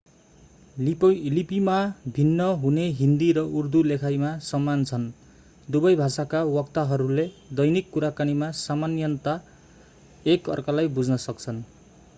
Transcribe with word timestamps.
लिपिमा 1.31 1.75
भिन्न 2.15 2.47
हुने 2.63 2.85
हिन्दी 3.01 3.27
र 3.39 3.43
उर्दू 3.59 3.83
लेखाइमा 3.91 4.31
समान 4.47 4.87
छन् 4.93 5.05
दुबै 5.67 5.93
भाषाका 6.01 6.41
वक्ताहरूले 6.55 7.27
दैनिक 7.55 7.93
कुराकानीमा 7.93 8.51
सामान्यतया 8.65 9.39
एक 10.31 10.55
अर्कालाई 10.57 10.95
बुझ्न 10.99 11.25
सक्छन् 11.27 11.65